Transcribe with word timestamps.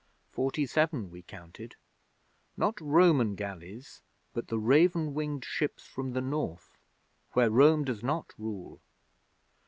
Forty 0.31 0.65
seven 0.65 1.11
we 1.11 1.21
counted 1.21 1.75
not 2.57 2.81
Roman 2.81 3.35
galleys 3.35 4.01
but 4.33 4.47
the 4.47 4.57
raven 4.57 5.13
winged 5.13 5.45
ships 5.45 5.85
from 5.85 6.13
the 6.13 6.21
North 6.21 6.75
where 7.33 7.51
Rome 7.51 7.83
does 7.83 8.01
not 8.01 8.33
rule. 8.35 8.81